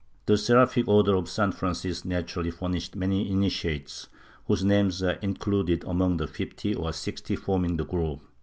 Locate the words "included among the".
5.21-6.25